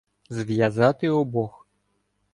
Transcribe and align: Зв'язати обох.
Зв'язати 0.29 1.09
обох. 1.09 1.67